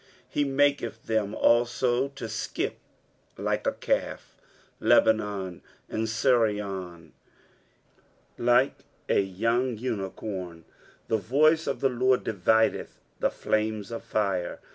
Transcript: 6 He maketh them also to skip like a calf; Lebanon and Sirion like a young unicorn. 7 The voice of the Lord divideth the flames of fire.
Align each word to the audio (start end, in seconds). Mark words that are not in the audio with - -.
6 0.29 0.29
He 0.29 0.43
maketh 0.45 1.05
them 1.05 1.35
also 1.35 2.07
to 2.07 2.27
skip 2.27 2.77
like 3.37 3.67
a 3.67 3.71
calf; 3.71 4.35
Lebanon 4.79 5.61
and 5.89 6.07
Sirion 6.09 7.11
like 8.35 8.79
a 9.07 9.19
young 9.19 9.77
unicorn. 9.77 10.65
7 11.05 11.05
The 11.09 11.17
voice 11.17 11.67
of 11.67 11.81
the 11.81 11.89
Lord 11.89 12.23
divideth 12.23 12.97
the 13.19 13.29
flames 13.29 13.91
of 13.91 14.03
fire. 14.03 14.59